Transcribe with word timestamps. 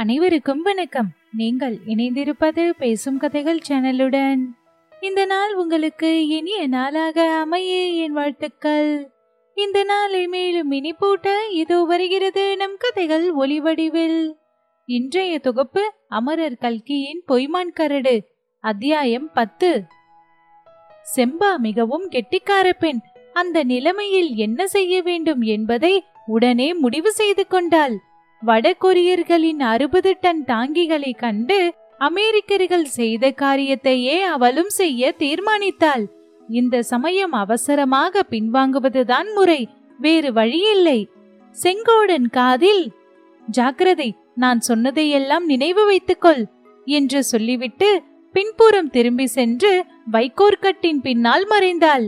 அனைவருக்கும் 0.00 0.62
வணக்கம். 0.62 1.08
நீங்கள் 1.36 1.78
இணைந்திருப்பது 1.86 2.70
பேசும் 2.78 3.18
கதைகள் 3.18 3.60
சேனலுடன். 3.68 4.38
இந்த 5.00 5.24
நாள் 5.24 5.54
உங்களுக்கு 5.54 6.26
இனிய 6.26 6.66
நாளாக 6.66 7.30
அமைய 7.30 7.86
என் 7.86 8.12
வாழ்த்துக்கள். 8.12 9.12
இந்த 9.54 9.84
நாளை 9.84 10.26
மேலும் 10.26 10.72
இனிப்பூட்ட 10.72 11.28
இதோ 11.50 11.84
வருகிறது 11.84 12.56
நம் 12.56 12.76
கதைகள் 12.78 13.34
ஒளிவடிவில் 13.34 14.32
இன்றைய 14.84 15.38
தொகுப்பு 15.38 15.92
அமரர் 16.08 16.58
கல்கியின் 16.58 17.22
பொய்மான் 17.28 17.72
கரடு 17.72 18.24
அத்தியாயம் 18.60 19.30
பத்து. 19.34 19.82
செம்பா 21.16 21.56
மிகவும் 21.56 22.10
கெட்டிக்கார 22.10 22.70
பெண் 22.78 23.00
அந்த 23.32 23.64
நிலைமையில் 23.64 24.34
என்ன 24.34 24.66
செய்ய 24.66 25.02
வேண்டும் 25.02 25.40
என்பதை 25.40 26.04
உடனே 26.26 26.74
முடிவு 26.74 27.12
செய்து 27.12 27.46
கொண்டாள். 27.46 27.98
வட 28.42 28.66
கொரியர்களின் 28.80 29.62
அறுபது 29.70 30.10
டன் 30.20 30.42
தாங்கிகளை 30.44 31.10
கண்டு 31.14 31.58
அமெரிக்கர்கள் 31.98 32.86
செய்த 32.90 33.24
காரியத்தையே 33.40 34.16
அவளும் 34.34 34.70
செய்ய 34.70 35.10
தீர்மானித்தாள். 35.18 36.04
இந்த 36.48 36.76
சமயம் 36.82 37.34
அவசரமாக 37.34 38.22
பின்வாங்குவதுதான் 38.30 39.28
முறை 39.34 39.60
வேறு 39.98 40.30
வழியில்லை. 40.32 41.00
செங்கோடன் 41.54 42.28
காதில் 42.30 42.84
ஜாக்கிரதை 43.48 44.08
நான் 44.34 44.60
சொன்னதையெல்லாம் 44.60 45.44
நினைவு 45.44 45.84
வைத்துக்கொள் 45.86 46.42
என்று 46.86 47.20
சொல்லிவிட்டு 47.22 47.90
பின்புறம் 48.34 48.90
திரும்பி 48.90 49.26
சென்று 49.28 49.72
வைக்கோற்கட்டின் 50.12 51.00
பின்னால் 51.00 51.46
மறைந்தாள். 51.50 52.06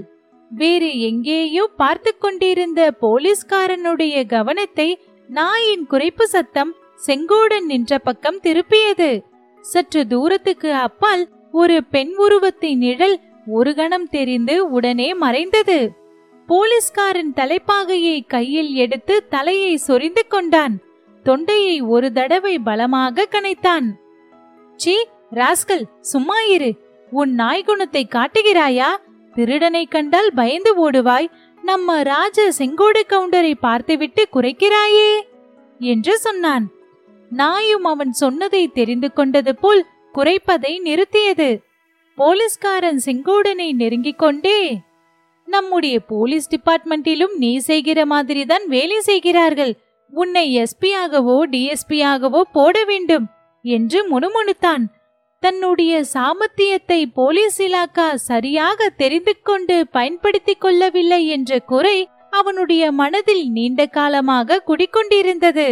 வேறு 0.51 0.91
எங்கேயோ 1.09 1.65
பார்த்து 1.77 2.11
கொண்டிருந்த 2.19 2.81
போலீஸ்காரனுடைய 3.03 4.17
கவனத்தை 4.27 4.89
நாயின் 5.33 5.87
குறைப்பு 5.91 6.23
சத்தம் 6.23 6.75
செங்கோடன் 7.07 7.65
நின்ற 7.65 7.99
பக்கம் 7.99 8.41
திருப்பியது. 8.43 9.23
சற்று 9.61 10.07
தூரத்துக்கு 10.07 10.75
அப்பால் 10.75 11.29
ஒரு 11.53 11.85
பெண் 11.85 12.15
உருவத்தின் 12.17 12.79
நிழல் 12.79 13.21
ஒரு 13.47 13.75
கணம் 13.75 14.09
தெரிந்து 14.09 14.71
உடனே 14.71 15.15
மறைந்தது. 15.15 15.93
போலீஸ்காரன் 16.47 17.33
தலைப்பாகையை 17.37 18.27
கையில் 18.27 18.75
எடுத்து 18.75 19.29
தலையை 19.29 19.77
சொரிந்து 19.77 20.27
கொண்டான். 20.27 20.79
தொண்டையை 21.23 21.81
ஒரு 21.81 22.13
தடவை 22.13 22.59
பலமாக 22.59 23.27
கனைத்தான். 23.31 23.89
சீ 24.77 25.07
ராஸ்கல் 25.35 25.85
சும்மா 26.01 26.41
இரு. 26.41 26.75
உன் 27.11 27.37
நாய்குணத்தை 27.37 28.03
காட்டுகிறாயா? 28.09 28.91
திருடனை 29.35 29.87
கண்டால் 29.87 30.31
பயந்து 30.35 30.91
ஓடுவாய். 30.91 31.31
நம்ம 31.63 32.03
ராஜ 32.03 32.53
செங்கோடு 32.53 33.03
கவுண்டரை 33.09 33.55
பார்த்துவிட்டு 33.61 34.23
குறைக்கிறாயே 34.33 35.11
என்று 35.81 36.19
சொன்னான். 36.19 36.65
நாயும் 37.31 37.85
அவன் 37.85 38.13
சொன்னதை 38.13 38.63
தெரிந்து 38.69 39.13
கொண்டது 39.13 39.53
போல் 39.57 39.83
குறைப்பதை 40.15 40.73
நிறுத்தியது. 40.85 41.51
போலீஸ்காரன் 42.19 43.01
செங்கோடனை 43.05 43.69
நெருங்கிக் 43.73 44.19
கொண்டே 44.19 44.59
நம்முடைய 45.49 45.97
போலீஸ் 46.01 46.51
டிபார்ட்மெண்டிலும் 46.55 47.35
நீ 47.37 47.53
செய்கிற 47.59 48.07
மாதிரிதான் 48.07 48.67
வேலை 48.67 49.01
செய்கிறார்கள். 49.01 49.73
உன்னை 50.13 50.45
எஸ்பியாகவோ 50.59 51.39
டிஎஸ்பியாகவோ 51.53 52.41
போட 52.53 52.85
வேண்டும் 52.85 53.27
என்று 53.65 54.01
முணுமுணுத்தான். 54.11 54.85
தன்னுடைய 55.43 55.93
சாமர்த்தியத்தை 56.15 56.99
போலீஸ் 57.15 57.57
இலாக்கா 57.63 58.09
சரியாக 58.15 58.89
தெரிந்து 58.97 59.35
கொண்டு 59.43 59.77
பயன்படுத்திக் 59.91 60.61
கொள்ளவில்லை 60.61 61.23
என்ற 61.29 61.59
குறை 61.71 61.97
அவனுடைய 62.31 62.83
மனதில் 62.93 63.45
நீண்ட 63.51 63.81
காலமாக 63.87 64.63
குடிக்கொண்டிருந்தது. 64.67 65.67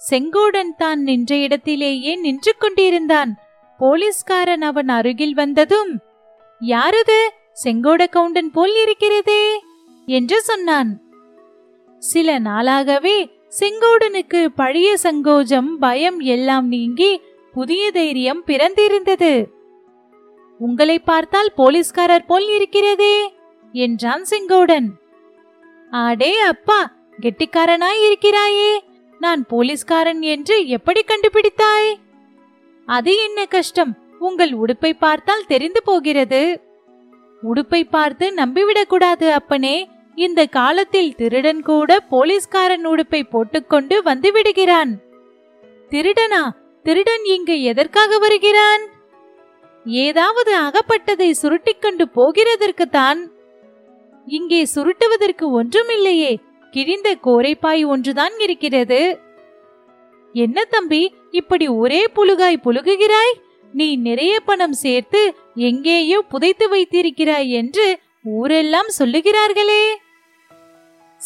செங்கோடன் 0.00 0.72
தான் 0.76 1.00
நின்ற 1.02 1.36
இடத்திலேயே 1.36 2.12
நின்று 2.16 2.52
கொண்டிருந்தான். 2.58 3.32
போலீஸ்காரன் 3.80 4.62
அவன் 4.62 4.88
அருகில் 4.88 5.34
வந்ததும் 5.34 5.92
யாரது? 6.60 7.20
செங்கோட 7.64 8.02
கவுண்டன் 8.10 8.50
போல் 8.50 8.74
இருக்கிறதே 8.74 9.44
என்று 10.08 10.38
சொன்னான். 10.40 10.90
சில 12.02 12.38
நாளாகவே 12.38 13.18
செங்கோடனுக்கு 13.60 14.40
பழைய 14.56 14.90
சங்கோஜம் 15.02 15.70
பயம் 15.80 16.20
எல்லாம் 16.34 16.66
நீங்கி 16.68 17.10
புதிய 17.52 17.90
தைரியம் 17.90 18.42
பிறந்திருந்தது. 18.46 19.46
உங்களை 20.58 20.98
பார்த்தால் 20.98 21.52
போலீஸ்காரர் 21.56 22.26
போல் 22.26 22.48
இருக்கிறதே 22.48 23.34
என்றான் 23.72 24.24
செங்கோடன். 24.30 24.86
ஆடே 25.90 26.38
அப்பா 26.38 26.92
கெட்டிக்காரனாய் 27.20 28.06
இருக்கிறாயே 28.06 28.78
நான் 29.18 29.46
போலீஸ்காரன் 29.46 30.22
என்று 30.22 30.66
எப்படி 30.66 31.04
கண்டுபிடித்தாய்? 31.06 31.94
அது 32.86 33.22
என்ன 33.22 33.44
கஷ்டம் 33.44 33.96
உங்கள் 34.18 34.52
உடுப்பை 34.52 34.92
பார்த்தால் 34.92 35.46
தெரிந்து 35.46 35.82
போகிறது. 35.82 36.60
உடுப்பை 37.42 37.84
பார்த்து 37.84 38.32
நம்பிவிடக் 38.36 38.88
கூடாது 38.88 39.32
அப்பனே 39.32 39.88
இந்த 40.14 40.46
காலத்தில் 40.46 41.14
திருடன் 41.14 41.62
கூட 41.62 42.00
போலீஸ்காரன் 42.00 42.86
உடுப்பை 42.86 43.22
போட்டுக்கொண்டு 43.22 44.02
வந்து 44.02 44.32
விடுகிறான். 44.32 44.98
திருடனா 45.90 46.50
திருடன் 46.82 47.24
இங்கு 47.24 47.62
எதற்காக 47.62 48.18
வருகிறான்? 48.18 48.82
ஏதாவது 49.84 50.58
அகப்பட்டதை 50.58 51.30
சுருட்டிக்கொண்டு 51.42 52.04
போகிறதற்குத்தான். 52.16 53.20
இங்கே 54.26 54.66
சுருட்டுவதற்கு 54.74 55.62
ஒன்றுமில்லையே 55.62 56.36
கிழிந்த 56.70 57.16
கோரைப்பாய் 57.24 57.86
ஒன்றுதான் 57.86 58.38
இருக்கிறது. 58.38 59.18
என்ன 60.32 60.64
தம்பி 60.64 61.14
இப்படி 61.30 61.68
ஒரே 61.68 62.06
புழுகாய் 62.14 62.62
புழுகுகிறாய்? 62.64 63.32
நீ 63.72 63.96
நிறைய 63.96 64.40
பணம் 64.40 64.72
சேர்த்து 64.72 65.34
எங்கேயோ 65.54 66.20
புதைத்து 66.20 66.68
வைத்திருக்கிறாய் 66.68 67.50
என்று 67.50 67.98
ஊரெல்லாம் 68.24 68.90
சொல்லுகிறார்களே. 68.98 69.94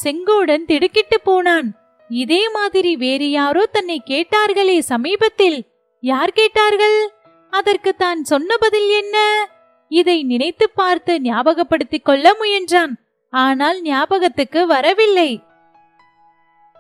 செங்கோடன் 0.05 0.65
திடுக்கிட்டு 0.65 1.21
போனான். 1.21 1.84
இதே 2.09 2.49
மாதிரி 2.49 2.97
வேறு 2.97 3.31
யாரோ 3.31 3.67
தன்னை 3.67 4.03
கேட்டார்களே 4.07 4.79
சமீபத்தில். 4.79 5.65
யார் 6.01 6.31
கேட்டார்கள்? 6.31 7.11
அதற்கு 7.51 7.95
தான் 7.95 8.25
சொன்ன 8.25 8.57
பதில் 8.57 8.91
என்ன? 8.91 9.47
இதை 9.89 10.23
நினைத்து 10.23 10.71
பார்த்து 10.71 11.19
ஞாபகப்படுத்திக் 11.19 12.05
கொள்ள 12.05 12.37
முயன்றான். 12.41 12.93
ஆனால் 13.31 13.83
ஞாபகத்துக்கு 13.83 14.67
வரவில்லை. 14.67 15.41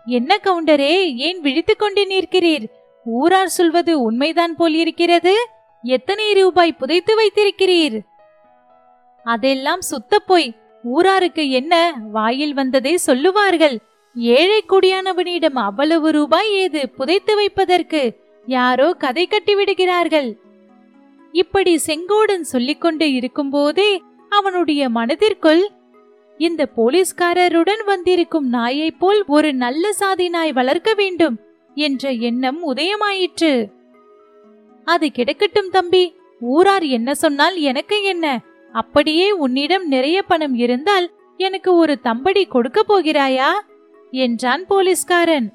என்ன 0.06 0.38
கவுண்டரே 0.42 1.14
ஏன் 1.14 1.41
விழித்துக் 1.41 1.78
கொண்டு 1.78 2.06
நிற்கிறீர்? 2.06 2.64
ஊரார் 3.04 3.48
சொல்வது 3.48 4.00
உண்மைதான் 4.00 4.56
போல் 4.56 4.74
இருக்கிறது 4.74 5.48
எத்தனை 5.82 6.32
ரூபாய் 6.32 6.72
புதைத்து 6.72 7.14
வைத்திருக்கிறீர்? 7.16 7.98
அதெல்லாம் 9.24 9.80
சுத்த 9.80 10.18
போய். 10.18 10.54
ஊராருக்கு 10.84 11.50
என்ன 11.50 11.94
வாயில் 12.12 12.54
வந்ததை 12.54 12.96
சொல்லுவார்கள். 12.96 13.80
ஏழை 14.14 14.64
குடியானவனிடம் 14.69 15.54
அவ்வளவு 15.54 16.10
ரூபாய் 16.10 16.52
ஏது 16.52 16.88
புதைத்து 16.88 17.34
வைப்பதற்கு 17.34 18.16
யாரோ 18.47 18.92
கதை 18.92 19.26
கட்டி 19.26 19.54
விடுகிறார்கள். 19.54 20.36
இப்படி 21.32 21.78
செங்கோடன் 21.86 22.41
சொல்லிக்கொண்டு 22.41 23.12
இருக்கும்போதே 23.12 24.03
அவனுடைய 24.28 24.88
மனதிற்குள் 24.88 25.69
இந்த 26.38 26.69
போலீஸ்காரருடன் 26.76 27.84
வந்திருக்கும் 27.84 28.48
நாயைப் 28.48 29.00
போல் 29.00 29.24
ஒரு 29.26 29.54
நல்ல 29.54 29.92
சாதி 29.92 30.28
நாய் 30.28 30.53
வளர்க்க 30.53 30.94
வேண்டும் 30.94 31.38
என்ற 31.74 32.10
எண்ணம் 32.10 32.74
உதயமாயிற்று. 32.74 33.70
அது 34.84 35.10
கிடக்கட்டும் 35.10 35.70
தம்பி 35.70 36.14
ஊரார் 36.41 36.82
என்ன 36.82 37.14
சொன்னால் 37.14 37.56
எனக்கு 37.56 38.03
என்ன? 38.03 38.41
அப்படியே 38.72 39.30
உன்னிடம் 39.30 39.88
நிறைய 39.88 40.22
பணம் 40.22 40.54
இருந்தால் 40.54 41.10
எனக்கு 41.36 41.74
ஒரு 41.74 42.00
தம்படி 42.00 42.47
கொடுக்க 42.47 42.84
போகிறாயா? 42.88 43.50
என்றான் 44.14 44.66
போலீஸ்காரன். 44.66 45.52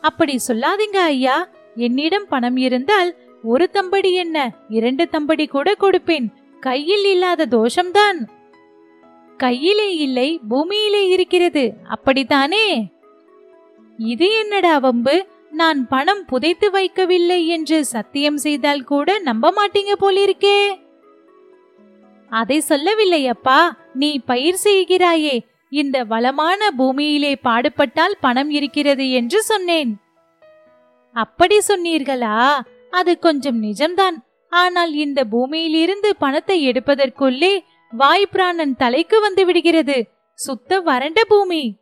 அப்படி 0.00 0.38
சொல்லாதீங்க 0.48 0.96
ஐயா. 0.96 1.48
என்னிடம் 1.74 2.26
பணம் 2.28 2.56
இருந்தால் 2.56 3.16
ஒரு 3.42 3.70
தம்படி 3.70 4.14
என்ன? 4.14 4.52
இரண்டு 4.68 5.08
தம்படி 5.08 5.46
கூட 5.46 5.74
கொடுப்பேன். 5.80 6.26
கையில் 6.60 7.04
இல்லாத 7.04 7.46
தோஷம்தான். 7.46 8.18
கையிலே 9.36 9.96
இல்லை 9.96 10.40
பூமியிலே 10.48 11.08
இருக்கிறது. 11.08 11.72
அப்படித்தானே? 11.84 12.88
இது 13.96 14.32
என்னடா 14.32 14.78
வம்பு? 14.78 15.26
நான் 15.50 15.88
பணம் 15.88 16.24
புதைத்து 16.24 16.70
வைக்கவில்லை 16.70 17.46
என்று 17.46 17.84
சத்தியம் 17.84 18.36
செய்தால் 18.36 18.84
கூட 18.84 19.18
நம்ப 19.18 19.52
மாட்டீங்க 19.52 19.92
போலிருக்கே. 20.00 20.80
அதை 22.28 22.60
சொல்லவில்லை 22.60 23.28
அப்பா. 23.28 23.76
நீ 23.94 24.18
பயிர் 24.18 24.60
செய்கிறாயே. 24.64 25.40
இந்த 25.70 26.04
வளமான 26.04 26.70
பூமியிலே 26.70 27.34
பாடுபட்டால் 27.34 28.18
பணம் 28.20 28.50
இருக்கிறது 28.50 29.10
என்று 29.10 29.42
சொன்னேன். 29.42 29.96
அப்படி 31.12 31.58
சொன்னீர்களா? 31.68 32.60
அது 32.90 33.18
கொஞ்சம் 33.18 33.62
நிஜம்தான். 33.62 34.16
ஆனால் 34.50 34.92
இந்த 34.92 35.24
பூமியிலிருந்து 35.24 36.16
பணத்தை 36.16 36.68
எடுப்பதற்குள்ளே 36.68 37.58
வாய்ப்பிராணன் 37.98 38.76
தலைக்கு 38.76 39.20
வந்து 39.20 39.46
விடுகிறது. 39.46 40.08
சுத்த 40.34 40.80
வறண்ட 40.80 41.24
பூமி. 41.24 41.74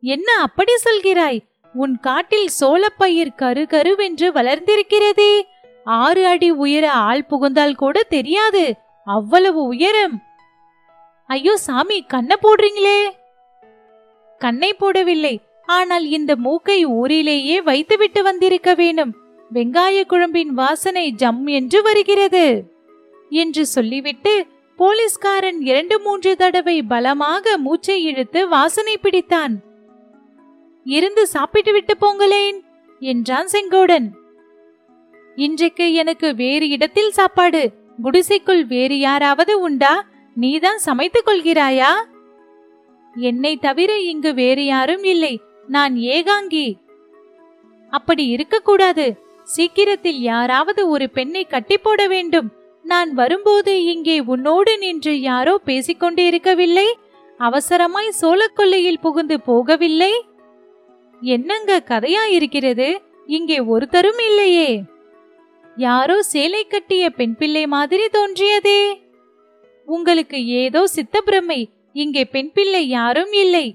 என்ன 0.00 0.32
அப்படி 0.32 0.72
சொல்கிறாய்? 0.84 1.40
உன் 1.72 1.98
காட்டில் 2.00 2.48
சோளப்பயிர் 2.48 3.34
கரு 3.34 3.66
கருவென்று 3.66 4.32
வளர்ந்திருக்கிறதே. 4.32 5.42
ஆறு 5.84 6.26
அடி 6.26 6.50
உயர 6.50 6.92
ஆள் 6.92 7.24
புகுந்தால் 7.24 7.74
கூட 7.74 8.02
தெரியாது. 8.02 8.76
அவ்வளவு 9.04 9.62
உயரம். 9.62 10.22
ஐயோ 11.28 11.56
சாமி 11.56 12.02
கண்ணை 12.02 12.36
போடுறீங்களே? 12.42 12.98
கண்ணை 14.38 14.76
போடவில்லை. 14.80 15.34
ஆனால் 15.64 16.04
இந்த 16.08 16.36
மூக்கை 16.36 16.84
ஊரிலேயே 16.84 17.60
வைத்துவிட்டு 17.60 18.22
வந்திருக்க 18.22 18.74
வேணும் 18.74 19.12
வெங்காய 19.52 20.04
குழம்பின் 20.06 20.52
வாசனை 20.54 21.10
ஜம் 21.10 21.46
என்று 21.46 21.82
வருகிறது. 21.82 22.46
என்று 23.30 23.66
சொல்லிவிட்டு 23.66 24.46
போலீஸ்காரன் 24.76 25.60
இரண்டு 25.60 26.00
மூன்று 26.00 26.36
தடவை 26.36 26.82
பலமாக 26.82 27.56
மூச்சை 27.58 28.02
இழுத்து 28.02 28.48
வாசனை 28.48 28.98
பிடித்தான். 29.02 29.54
இருந்து 30.86 31.26
சாப்பிட்டு 31.26 31.72
விட்டு 31.72 31.96
போங்களேன் 32.00 32.58
என்றான் 33.00 33.46
செங்கோடன். 33.46 34.06
இன்றைக்கு 35.36 35.94
எனக்கு 35.94 36.34
வேறு 36.34 36.68
இடத்தில் 36.68 37.10
சாப்பாடு. 37.10 37.72
குடிசைக்குள் 38.02 38.66
வேறு 38.66 38.98
யாராவது 38.98 39.60
உண்டா? 39.60 39.94
நீதான் 40.36 40.78
சமைத்துக் 40.86 41.26
கொள்கிறாயா? 41.26 41.90
என்னை 43.14 43.56
தவிர 43.56 43.98
இங்கு 43.98 44.34
வேறு 44.34 44.64
யாரும் 44.64 45.04
இல்லை. 45.04 45.40
நான் 45.66 45.94
ஏகாங்கி. 45.94 46.74
அப்படி 47.90 48.26
இருக்கக்கூடாது. 48.26 49.18
சீக்கிரத்தில் 49.42 50.20
யாராவது 50.20 50.88
ஒரு 50.88 51.10
பெண்ணை 51.10 51.44
கட்டி 51.44 51.78
போட 51.78 52.06
வேண்டும். 52.06 52.50
நான் 52.82 53.14
வரும்போது 53.14 53.84
இங்கே 53.84 54.20
உன்னோடு 54.20 54.78
நின்று 54.78 55.20
யாரோ 55.20 55.58
பேசிக் 55.58 56.00
கொண்டிருக்கவில்லை. 56.00 56.98
அவசரமாய் 57.38 58.08
சோழக்கொல்லையில் 58.20 59.00
புகுந்து 59.00 59.36
போகவில்லை. 59.36 60.10
என்னங்க 61.20 61.82
கதையா 61.86 62.24
இருக்கிறது 62.28 63.02
இங்கே 63.26 63.60
ஒருத்தரும் 63.60 64.18
இல்லையே. 64.18 64.82
யாரோ 65.76 66.22
சேலை 66.22 66.66
கட்டிய 66.66 67.10
பெண் 67.10 67.36
பிள்ளை 67.36 67.66
மாதிரி 67.66 68.08
தோன்றியதே. 68.12 69.04
உங்களுக்கு 69.86 70.38
ஏதோ 70.62 70.80
சித்தப்பிரமை. 70.94 71.60
இங்கே 71.92 72.22
பெண் 72.24 72.52
பிள்ளை 72.54 72.82
யாரும் 72.88 73.32
இல்லை. 73.32 73.66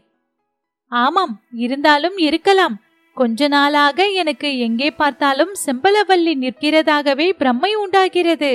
ஆமாம் 0.92 1.36
இருந்தாலும் 1.66 2.18
இருக்கலாம். 2.28 2.76
கொஞ்ச 3.18 3.48
நாளாக 3.48 4.08
எனக்கு 4.22 4.50
எங்கே 4.58 4.90
பார்த்தாலும் 4.92 5.54
செம்பலவல்லி 5.66 6.34
நிற்கிறதாகவே 6.44 7.28
பிரம்மை 7.40 7.72
உண்டாகிறது. 7.84 8.52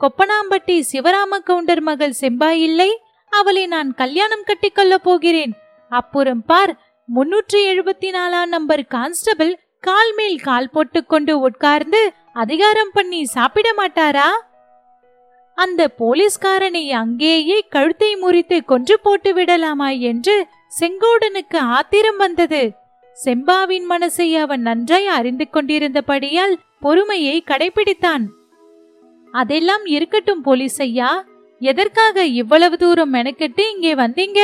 கொப்பனாம்பட்டி 0.00 0.76
சிவராம 0.92 1.38
கவுண்டர் 1.44 1.80
மகள் 1.80 2.14
செம்பா 2.20 2.50
இல்லை. 2.66 2.90
அவளை 3.32 3.64
நான் 3.66 3.90
கல்யாணம் 3.94 4.44
கட்டிக்கொள்ளப் 4.46 5.06
போகிறேன். 5.08 5.52
அப்புறம் 5.92 6.42
பார் 6.44 6.72
முன்னூற்றி 7.08 7.60
எழுபத்தி 7.72 8.08
நாலாம் 8.16 8.52
நம்பர் 8.54 8.84
கான்ஸ்டபிள் 8.86 9.52
கால் 9.80 10.12
மேல் 10.14 10.38
கால் 10.40 10.70
போட்டுக்கொண்டு 10.70 11.32
உட்கார்ந்து 11.40 12.00
அதிகாரம் 12.32 12.90
பண்ணி 12.92 13.20
சாப்பிட 13.24 13.68
மாட்டாரா? 13.76 14.28
அந்த 15.58 15.82
போலீஸ்காரனை 15.98 16.90
அங்கேயே 16.90 17.66
கழுத்தை 17.68 18.16
முறித்து 18.16 18.64
கொன்று 18.64 19.00
போட்டு 19.00 19.34
விடலாமா 19.34 19.88
என்று 19.88 20.46
செங்கோடனுக்கு 20.80 21.56
ஆத்திரம் 21.56 22.16
வந்தது. 22.16 22.72
செம்பாவின் 23.24 23.86
மனசை 23.88 24.34
அவன் 24.34 24.60
நன்றாய் 24.60 25.06
அறிந்து 25.06 25.46
கொண்டிருந்தபடியால் 25.52 26.54
பொறுமையை 26.80 27.42
கடைபிடித்தான். 27.46 28.24
அதெல்லாம் 29.32 29.84
இருக்கட்டும் 29.84 30.42
போலீஸ் 30.42 30.80
ஐயா 30.80 31.24
எதற்காக 31.58 32.24
இவ்வளவு 32.24 32.76
தூரம் 32.76 33.14
மெனக்கெட்டு 33.14 33.64
இங்கே 33.74 33.94
வந்தீங்க? 33.94 34.40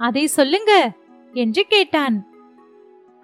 அதை 0.00 0.26
சொல்லுங்க 0.26 0.90
என்று 1.32 1.64
கேட்டான். 1.68 2.16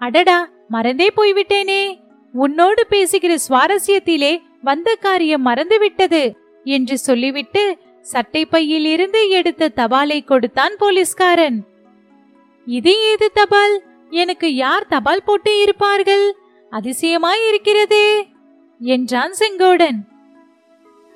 அடடா 0.01 0.49
மறந்தே 0.67 1.07
போய்விட்டேனே. 1.15 1.99
உன்னோடு 2.33 2.87
பேசுகிற 2.87 3.35
சுவாரஸ்யத்திலே 3.49 4.41
வந்த 4.61 4.95
காரியம் 4.95 5.45
மறந்துவிட்டது. 5.45 6.40
என்று 6.63 6.97
சொல்லிவிட்டு 6.97 7.77
சட்டை 8.01 8.45
பையில் 8.45 8.85
இருந்து 8.85 9.29
எடுத்த 9.29 9.71
தபாலை 9.75 10.23
கொடுத்தான் 10.23 10.75
போலீஸ்காரன். 10.77 11.63
இது 12.65 12.99
ஏது 12.99 13.31
தபால்? 13.33 13.83
எனக்கு 14.09 14.55
யார் 14.55 14.87
தபால் 14.87 15.23
போட்டு 15.25 15.61
இருப்பார்கள்? 15.61 16.35
அதிசயமாய் 16.71 17.47
இருக்கிறதே 17.47 18.27
என்றான் 18.79 19.33
செங்கோடன். 19.39 20.09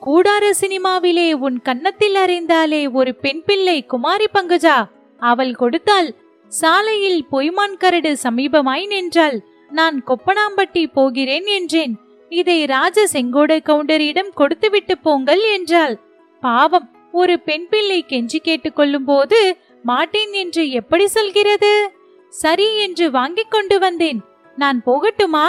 கூடார 0.02 0.52
சினிமாவிலே 0.62 1.34
உன் 1.34 1.62
கன்னத்தில் 1.62 2.16
அறைந்தாலே 2.16 2.92
ஒரு 2.92 3.16
பெண் 3.16 3.42
பிள்ளை 3.46 3.86
குமாரி 3.86 4.26
பங்கஜா. 4.34 4.86
அவள் 5.18 5.56
கொடுத்தாள் 5.56 6.16
சாலையில் 6.48 7.26
பொய்மான் 7.32 7.78
கரடு 7.78 8.18
சமீபமாய் 8.24 8.88
நின்றாள் 8.88 9.42
நான் 9.70 10.04
கொப்பனாம்பட்டி 10.08 10.92
போகிறேன் 10.94 11.46
என்றேன். 11.46 11.98
இதை 12.36 12.66
ராஜ 12.66 13.08
செங்கோட 13.14 13.52
கவுண்டரிடம் 13.66 14.30
கொடுத்துவிட்டு 14.30 14.98
போங்கள் 14.98 15.44
என்றாள். 15.54 16.00
பாவம் 16.42 16.90
ஒரு 17.12 17.40
பெண் 17.40 17.68
பிள்ளை 17.70 18.06
கெஞ்சி 18.08 18.40
கேட்டுக்கொள்ளும் 18.44 19.06
போது 19.06 19.58
மாட்டேன் 19.84 20.34
என்று 20.34 20.72
எப்படி 20.72 21.08
சொல்கிறது? 21.08 21.92
சரி 22.30 22.82
என்று 22.82 23.12
வாங்கிக் 23.12 23.52
கொண்டு 23.52 23.80
வந்தேன். 23.80 24.22
நான் 24.56 24.82
போகட்டுமா? 24.86 25.46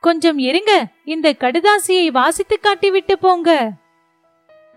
கொஞ்சம் 0.00 0.38
இருங்க 0.38 0.86
இந்த 1.04 1.34
கடுதாசியை 1.38 2.06
வாசித்து 2.10 2.58
காட்டிவிட்டு 2.62 3.12
போங்க. 3.20 3.70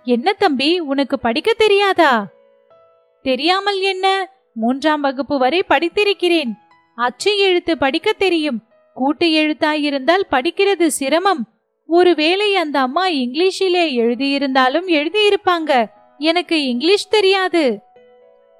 என்ன 0.03 0.33
தம்பி 0.33 0.79
உனக்கு 0.79 1.19
படிக்க 1.19 1.53
தெரியாதா? 1.53 2.27
தெரியாமல் 3.21 3.79
என்ன? 3.79 4.05
மூன்றாம் 4.53 5.01
வகுப்பு 5.01 5.37
வரை 5.37 5.63
படித்திருக்கிறேன். 5.69 6.51
அச்சு 6.95 7.37
எழுத்து 7.37 7.77
படிக்க 7.77 8.13
தெரியும். 8.13 8.59
கூட்டு 8.99 9.25
எழுத்தாயிருந்தால் 9.25 10.25
படிக்கிறது 10.31 10.87
சிரமம். 10.87 11.43
ஒருவேளை 11.87 12.55
அந்த 12.55 12.79
அம்மா 12.79 13.07
இங்கிலீஷிலே 13.07 13.85
எழுதியிருந்தாலும் 13.99 14.87
எழுதியிருப்பாங்க. 14.87 15.85
எனக்கு 16.17 16.65
இங்கிலீஷ் 16.65 17.09
தெரியாது. 17.09 17.79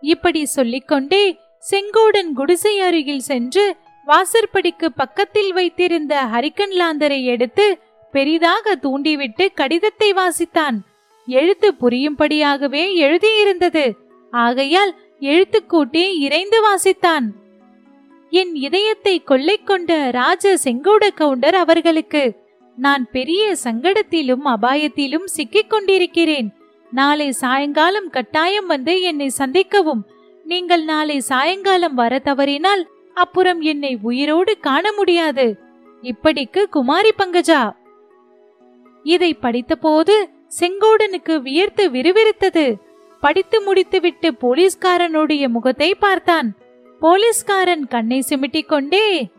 இப்படி 0.02 0.46
சொல்லிக்கொண்டே 0.46 1.38
செங்கோடன் 1.72 2.32
குடிசை 2.36 2.80
அருகில் 2.80 3.28
சென்று 3.30 3.76
வாசற்படிக்கு 4.06 4.86
பக்கத்தில் 4.96 5.54
வைத்திருந்த 5.54 6.22
ஹரிக்கன் 6.34 6.74
லாந்தரை 6.80 7.24
எடுத்து 7.24 7.66
பெரிதாக 8.12 8.76
தூண்டிவிட்டு 8.76 9.52
கடிதத்தை 9.54 10.14
வாசித்தான். 10.14 10.78
எழுத்து 11.28 11.74
புரியும்படியாகவே 11.82 12.84
எழுதியிருந்தது. 13.06 13.92
ஆகையால் 14.32 14.96
எழுத்துக்கூட்டி 15.20 16.06
இறைந்து 16.20 16.60
வாசித்தான். 16.68 17.28
என் 18.30 18.56
இதயத்தை 18.56 19.24
கொள்ளை 19.24 19.58
கொண்ட 19.64 20.12
ராஜ 20.12 20.58
செங்கோட 20.64 21.08
கவுண்டர் 21.16 21.56
அவர்களுக்கு 21.56 22.24
நான் 22.76 23.08
பெரிய 23.12 23.56
சங்கடத்திலும் 23.64 24.46
அபாயத்திலும் 24.46 25.26
சிக்கிக் 25.26 25.70
கொண்டிருக்கிறேன் 25.70 26.50
நாளை 26.92 27.32
சாயங்காலம் 27.32 28.10
கட்டாயம் 28.10 28.66
வந்து 28.66 29.02
என்னை 29.02 29.32
சந்திக்கவும். 29.38 30.04
நீங்கள் 30.44 30.84
நாளை 30.84 31.20
சாயங்காலம் 31.20 31.94
வர 31.94 32.20
தவறினால் 32.20 32.88
அப்புறம் 33.14 33.62
என்னை 33.62 33.98
உயிரோடு 34.02 34.58
காண 34.60 34.94
முடியாது. 34.94 35.60
இப்படிக்கு 36.04 36.64
குமாரி 36.70 37.12
பங்கஜா. 37.18 37.72
இதை 39.04 39.38
படித்தபோது 39.42 40.16
செங்கோடனுக்கு 40.60 41.42
வியர்த்து 41.42 41.90
விறுவிறுத்தது. 41.90 42.74
படித்து 43.22 43.62
முடித்துவிட்டு 43.62 44.32
போலீஸ்காரனுடைய 44.42 45.48
முகத்தை 45.48 45.96
பார்த்தான். 45.96 46.50
போலீஸ்காரன் 47.00 47.88
கண்ணை 47.88 48.24
சிமிட்டிக் 48.30 48.66
கொண்டே 48.66 49.32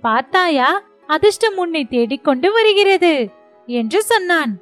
பார்த்தாயா 0.00 0.82
அதிர்ஷ்டம் 1.06 1.56
உன்னை 1.56 1.84
தேடிக்கொண்டு 1.84 2.52
வருகிறது 2.52 3.28
என்று 3.66 4.02
சொன்னான். 4.02 4.52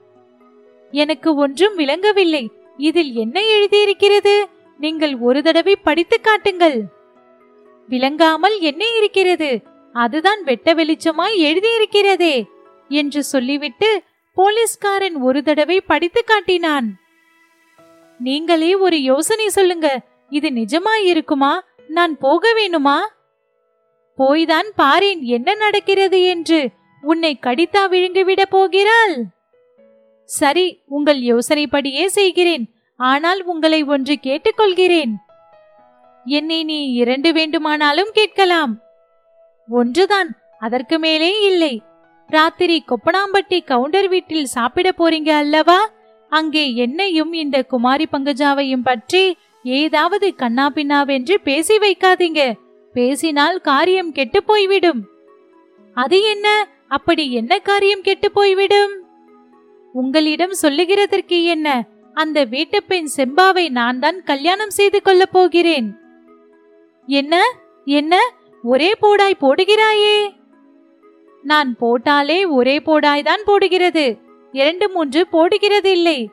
எனக்கு 0.90 1.34
ஒன்றும் 1.34 1.74
விளங்கவில்லை. 1.74 2.50
இதில் 2.76 3.12
என்ன 3.14 3.40
எழுதியிருக்கிறது? 3.40 4.48
நீங்கள் 4.78 5.18
ஒரு 5.18 5.42
தடவை 5.42 5.76
படித்து 5.76 6.20
காட்டுங்கள். 6.20 6.78
விளங்காமல் 7.88 8.58
என்ன 8.60 8.84
இருக்கிறது? 8.96 9.60
அதுதான் 9.92 10.42
வெட்ட 10.42 10.74
வெளிச்சமாய் 10.74 11.36
எழுதியிருக்கிறதே 11.48 12.44
என்று 12.88 13.24
சொல்லிவிட்டு 13.24 14.02
போலீஸ்காரன் 14.34 15.16
ஒரு 15.16 15.42
தடவை 15.42 15.80
படித்து 15.80 16.24
காட்டினான். 16.24 16.88
நீங்களே 18.18 18.74
ஒரு 18.74 19.02
யோசனை 19.02 19.48
சொல்லுங்க. 19.48 19.88
இது 20.30 20.50
நிஜமாய் 20.50 21.04
இருக்குமா 21.04 21.52
நான் 21.88 22.18
போக 22.18 22.52
வேணுமா? 22.54 22.98
போய்தான் 24.18 24.68
பாரேன் 24.78 25.20
என்ன 25.20 25.54
நடக்கிறது 25.54 26.22
என்று. 26.22 26.68
உன்னை 27.02 27.38
கடித்தா 27.42 27.88
விழுங்கிவிட 27.88 28.42
போகிறாள்? 28.50 29.22
சரி 30.24 30.82
உங்கள் 30.86 31.20
யோசனைப்படியே 31.20 32.06
செய்கிறேன். 32.06 32.64
ஆனால் 32.96 33.44
உங்களை 33.44 33.82
ஒன்று 33.82 34.18
கேட்டுக்கொள்கிறேன். 34.22 35.12
என்னை 36.24 36.64
நீ 36.64 36.92
இரண்டு 36.92 37.32
வேண்டுமானாலும் 37.32 38.10
கேட்கலாம். 38.12 38.82
ஒன்றுதான் 39.68 40.30
அதற்கு 40.58 40.98
மேலே 40.98 41.40
இல்லை. 41.40 41.82
ராத்திரி 42.26 42.84
கொப்பனாம்பட்டி 42.88 43.64
கவுண்டர் 43.64 44.08
வீட்டில் 44.08 44.44
சாப்பிட 44.44 44.92
போறீங்க 44.98 45.28
அல்லவா? 45.28 45.90
அங்கே 46.28 46.74
என்னையும் 46.74 47.32
இந்த 47.32 47.62
குமாரி 47.62 48.06
பங்கஜாவையும் 48.12 48.84
பற்றி 48.84 49.36
ஏதாவது 49.64 50.34
கண்ணா 50.34 50.70
பின்னாவென்று 50.74 51.34
பேசி 51.34 51.78
வைக்காதீங்க. 51.78 52.52
பேசினால் 52.92 53.60
காரியம் 53.60 54.12
கெட்டு 54.12 54.42
போய்விடும். 54.42 55.04
அது 55.94 56.22
என்ன? 56.22 56.68
அப்படி 56.88 57.32
என்ன 57.32 57.58
காரியம் 57.58 58.00
கெட்டு 58.00 58.30
போய்விடும்? 58.30 59.02
உங்களிடம் 59.92 60.50
சொல்லுகிறதற்கு 60.62 61.44
என்ன? 61.44 61.86
அந்த 62.14 62.44
வீட்டுப் 62.44 62.84
பெண் 62.88 63.06
செம்பாவை 63.16 63.68
நான் 63.68 63.98
தான் 63.98 64.22
கல்யாணம் 64.22 64.70
செய்து 64.70 65.02
கொள்ளப் 65.02 65.32
போகிறேன். 65.32 65.96
என்ன? 67.06 67.42
என்ன? 67.84 68.18
ஒரே 68.62 68.92
போடாய் 69.02 69.36
போடுகிறாயே? 69.40 70.30
நான் 71.42 71.76
போட்டாலே 71.80 72.48
ஒரே 72.48 72.78
போடாய் 72.78 73.22
தான் 73.22 73.40
போடுகிறது. 73.44 74.18
இரண்டு 74.52 74.90
மூன்று 74.90 75.28
போடுகிறது 75.28 75.90
இல்லை 75.90 76.30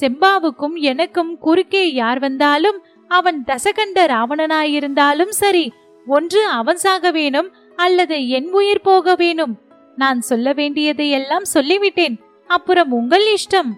செம்பாவுக்கும் 0.00 0.74
எனக்கும் 0.74 1.38
குறுக்கே 1.38 1.92
யார் 1.92 2.18
வந்தாலும் 2.18 2.82
அவன் 3.08 3.44
தசகண்ட 3.46 4.06
ராவணனாயிருந்தாலும் 4.06 5.28
சரி 5.28 5.72
ஒன்று 6.06 6.46
அவன் 6.46 6.76
சாக 6.76 7.10
வேணும் 7.10 7.52
அல்லது 7.76 8.28
என் 8.28 8.52
உயிர் 8.52 8.80
போக 8.80 9.14
வேணும். 9.14 9.58
நான் 9.96 10.20
சொல்ல 10.20 10.52
வேண்டியதை 10.52 11.10
எல்லாம் 11.10 11.42
சொல்லிவிட்டேன். 11.54 12.16
அப்புறம் 12.46 12.92
உங்கள் 12.92 13.22
இஷ்டம். 13.34 13.72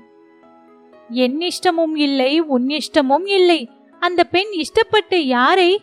என் 1.09 1.39
இஷ்டமும் 1.39 1.95
இல்லை 1.95 2.41
உன் 2.41 2.67
இஷ்டமும் 2.67 3.27
இல்லை. 3.27 3.71
அந்த 4.01 4.25
பெண் 4.25 4.49
இஷ்டப்பட்டு 4.53 5.15
யாரை? 5.15 5.83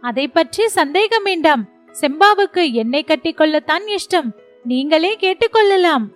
அதை 0.00 0.28
பற்றி 0.28 0.68
சந்தேகம் 0.68 1.22
வேண்டாம். 1.22 1.68
செம்பாவுக்கு 2.00 2.72
என்னை 2.72 3.04
கட்டிக்கொள்ளத்தான் 3.06 3.96
இஷ்டம். 3.96 4.30
நீங்களே 4.64 5.16
கேட்டுக்கொள்ளலாம். 5.16 6.06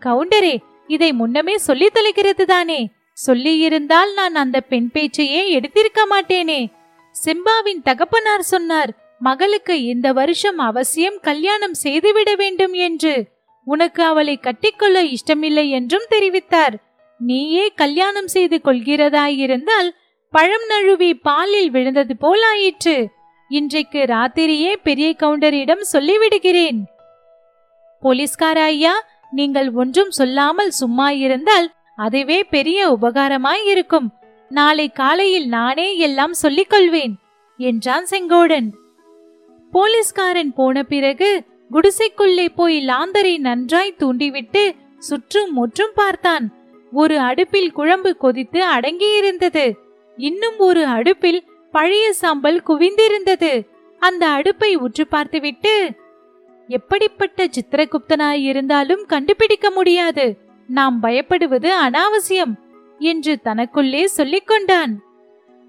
கவுண்டரே 0.00 0.56
இதை 0.92 1.12
முன்னமே 1.12 1.56
சொல்லி 1.58 1.88
தொலைகிறது 1.88 2.44
தானே? 2.44 2.80
சொல்லியிருந்தால் 3.26 4.12
நான் 4.14 4.34
அந்த 4.34 4.60
பெண் 4.60 4.88
பேச்சையே 4.92 5.42
எடுத்திருக்க 5.58 6.00
மாட்டேனே. 6.10 6.60
சிம்பாவின் 7.24 7.82
தகப்பனார் 7.84 8.42
சொன்னார் 8.42 8.90
மகளுக்கு 9.18 9.74
இந்த 9.84 10.12
வருஷம் 10.12 10.58
அவசியம் 10.58 11.18
கல்யாணம் 11.20 11.74
செய்துவிட 11.74 12.34
வேண்டும் 12.34 12.72
என்று. 12.72 13.14
உனக்கு 13.64 14.02
அவளை 14.02 14.34
கட்டிக்கொள்ள 14.38 15.02
இஷ்டமில்லை 15.02 15.70
என்றும் 15.70 16.06
தெரிவித்தார். 16.10 16.74
நீயே 17.18 17.66
கல்யாணம் 17.74 18.28
செய்து 18.28 18.60
கொள்கிறதாயிருந்தால் 18.64 19.90
பழம் 20.30 20.66
நழுவி 20.68 21.10
பாலில் 21.14 21.70
விழுந்தது 21.70 22.16
போல் 22.16 22.42
ஆயிற்று. 22.42 22.96
இன்றைக்கு 23.48 24.00
ராத்திரியே 24.08 24.72
பெரிய 24.82 25.08
கவுண்டரிடம் 25.18 25.84
சொல்லிவிடுகிறேன். 25.92 26.80
போலீஸ்கார 28.00 28.62
ஐயா 28.62 28.94
நீங்கள் 29.32 29.68
ஒன்றும் 29.72 30.10
சொல்லாமல் 30.10 30.70
சும்மா 30.70 31.10
இருந்தால் 31.24 31.68
அதுவே 31.96 32.38
பெரிய 32.44 32.80
உபகாரமாய் 32.90 33.64
இருக்கும். 33.64 34.08
நாளை 34.50 34.86
காலையில் 34.90 35.48
நானே 35.48 35.88
எல்லாம் 35.96 36.32
சொல்லிக் 36.32 36.70
கொள்வேன் 36.70 37.14
என்றான் 37.60 38.06
செங்கோடன். 38.10 38.68
போலீஸ்காரன் 39.72 40.52
போன 40.52 40.82
பிறகு 40.82 41.30
குடிசைக்குள்ளே 41.70 42.46
போய் 42.54 42.78
லாந்தரை 42.86 43.34
நன்றாய் 43.38 43.98
தூண்டிவிட்டு 43.98 44.64
சுற்றும் 44.98 45.52
முற்றும் 45.52 45.94
பார்த்தான். 45.94 46.46
ஒரு 46.92 47.16
அடுப்பில் 47.18 47.72
குழம்பு 47.72 48.10
கொதித்து 48.16 48.60
அடங்கியிருந்தது. 48.66 49.66
இன்னும் 50.18 50.58
ஒரு 50.58 50.82
அடுப்பில் 50.86 51.40
பழைய 51.72 52.06
சாம்பல் 52.12 52.60
குவிந்திருந்தது. 52.66 53.52
அந்த 53.98 54.24
அடுப்பை 54.28 54.70
உற்று 54.76 55.04
பார்த்துவிட்டு 55.06 55.74
எப்படிப்பட்ட 56.68 57.46
சித்திரகுப்தனாய் 57.46 58.42
இருந்தாலும் 58.42 59.04
கண்டுபிடிக்க 59.06 59.70
முடியாது. 59.70 60.38
நாம் 60.66 61.02
பயப்படுவது 61.02 61.70
அனாவசியம் 61.88 62.54
என்று 62.98 63.38
தனக்குள்ளே 63.44 64.04
சொல்லிக் 64.04 64.46
கொண்டான். 64.46 65.00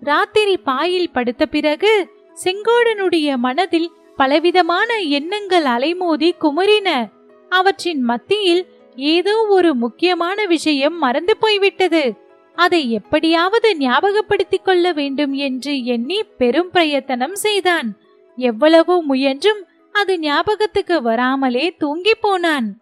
ராத்திரி 0.02 0.58
பாயில் 0.58 1.12
படுத்த 1.12 1.46
பிறகு 1.46 2.10
செங்கோடனுடைய 2.44 3.36
மனதில் 3.36 3.92
பலவிதமான 4.16 5.00
எண்ணங்கள் 5.00 5.64
அலைமோதி 5.64 6.32
குமுறின. 6.42 7.10
அவற்றின் 7.50 8.02
மத்தியில் 8.02 8.68
ஏதோ 8.96 9.46
ஒரு 9.50 9.76
முக்கியமான 9.76 10.46
விஷயம் 10.46 10.98
மறந்து 10.98 11.38
போய்விட்டது. 11.38 12.14
அதை 12.56 12.92
எப்படியாவது 12.92 13.76
ஞாபகப்படுத்திக் 13.80 14.64
கொள்ள 14.64 14.92
வேண்டும் 14.92 15.34
என்று 15.34 15.84
எண்ணி 15.84 16.24
பெரும் 16.38 16.70
பிரயத்தனம் 16.72 17.36
செய்தான். 17.36 17.94
எவ்வளவோ 18.36 19.02
முயன்றும் 19.02 19.66
அது 19.94 20.20
ஞாபகத்துக்கு 20.20 21.02
வராமலே 21.02 21.76
தூங்கி 21.76 22.14
போனான். 22.16 22.78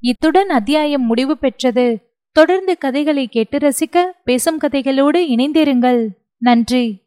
இத்துடன் 0.00 0.48
அத்தியாயம் 0.48 1.02
முடிவு 1.02 1.38
பெற்றது. 1.38 2.08
தொடர்ந்து 2.32 2.78
கதைகளை 2.78 3.28
கேட்டு 3.28 3.58
ரசிக்க 3.58 4.10
பேசும் 4.24 4.60
கதைகளோடு 4.60 5.16
இணைந்திருங்கள். 5.16 6.08
நன்றி. 6.38 7.03